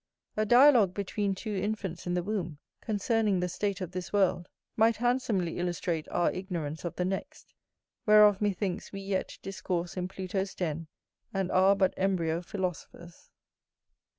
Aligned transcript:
A 0.35 0.47
dialogue 0.47 0.95
between 0.95 1.35
two 1.35 1.53
infants 1.55 2.07
in 2.07 2.15
the 2.15 2.23
womb 2.23 2.57
concerning 2.81 3.39
the 3.39 3.47
state 3.47 3.81
of 3.81 3.91
this 3.91 4.11
world, 4.11 4.49
might 4.75 4.95
handsomely 4.97 5.59
illustrate 5.59 6.07
our 6.09 6.31
ignorance 6.31 6.83
of 6.83 6.95
the 6.95 7.05
next, 7.05 7.53
whereof 8.07 8.41
methinks 8.41 8.91
we 8.91 8.99
yet 9.01 9.37
discourse 9.43 9.95
in 9.95 10.07
Pluto's 10.07 10.55
den, 10.55 10.87
and 11.35 11.51
are 11.51 11.75
but 11.75 11.93
embryo 11.97 12.41
philosophers. 12.41 13.29